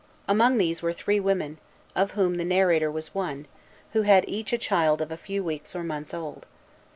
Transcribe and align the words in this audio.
Among 0.27 0.57
these 0.57 0.81
were 0.81 0.93
three 0.93 1.19
women, 1.19 1.59
of 1.95 2.13
whom 2.13 2.37
the 2.37 2.43
narrator 2.43 2.89
was 2.89 3.13
one, 3.13 3.45
who 3.93 4.01
had 4.01 4.27
each 4.27 4.51
a 4.51 4.57
child 4.57 4.99
of 4.99 5.11
a 5.11 5.15
few 5.15 5.43
weeks 5.43 5.75
or 5.75 5.83
months 5.83 6.11
old. 6.11 6.47